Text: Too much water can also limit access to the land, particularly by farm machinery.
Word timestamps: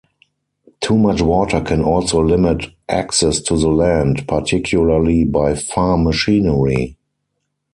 Too 0.79 0.97
much 0.97 1.21
water 1.21 1.61
can 1.61 1.83
also 1.83 2.23
limit 2.23 2.71
access 2.89 3.39
to 3.41 3.55
the 3.55 3.69
land, 3.69 4.27
particularly 4.27 5.25
by 5.25 5.53
farm 5.53 6.05
machinery. 6.05 6.97